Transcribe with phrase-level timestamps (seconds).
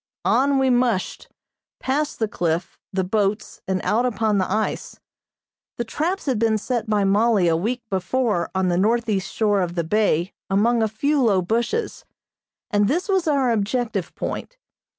[0.25, 1.29] On we "mushed,"
[1.79, 4.99] past the cliff, the boats, and out upon the ice.
[5.77, 9.75] The traps had been set by Mollie a week before on the northeast shore of
[9.75, 12.03] the bay among a few low bushes,
[12.71, 14.57] and this was our objective point.